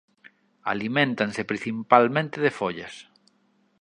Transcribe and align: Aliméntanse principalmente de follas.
Aliméntanse 0.71 1.41
principalmente 1.51 2.37
de 2.45 2.51
follas. 2.59 2.93